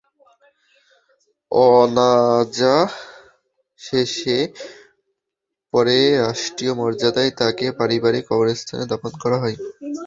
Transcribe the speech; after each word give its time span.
জানাজা 1.51 2.75
শেষে 3.79 4.37
পরে 5.73 5.95
রাষ্ট্রীয় 6.21 6.73
মর্যাদায় 6.73 7.31
তাঁকে 7.39 7.67
পারিবারিক 7.79 8.23
কবরস্থানে 8.29 8.83
দাফন 8.91 9.13
করা 9.23 9.37
হয়। 9.43 9.57